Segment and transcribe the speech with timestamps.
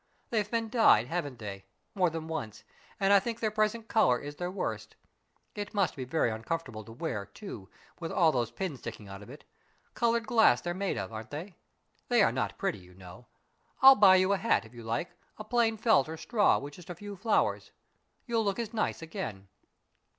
[0.31, 1.65] They've been dyed, haven't they?
[1.93, 2.63] more than once,
[2.99, 4.95] and I think their present color is their worst.
[5.53, 9.29] It must be very uncomfortable to wear, too, with all those pins sticking out of
[9.29, 9.43] it.
[9.93, 11.53] Colored glass they are made of, aren't they?
[12.09, 13.27] They are not pretty, you know.
[13.83, 16.89] I'll buy you a hat, if you like, a plain felt or straw, with just
[16.89, 17.69] a few flowers.
[18.25, 19.49] You'll look as nice again."